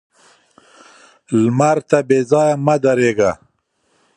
[1.41, 3.31] لمر ته بې ځايه مه درېږه